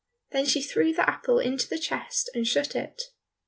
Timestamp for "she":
0.47-0.63